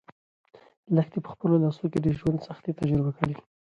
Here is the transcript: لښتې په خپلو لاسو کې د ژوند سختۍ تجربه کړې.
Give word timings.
لښتې 0.95 1.19
په 1.25 1.29
خپلو 1.33 1.55
لاسو 1.63 1.85
کې 1.91 1.99
د 2.01 2.07
ژوند 2.19 2.39
سختۍ 2.47 2.71
تجربه 2.79 3.11
کړې. 3.19 3.35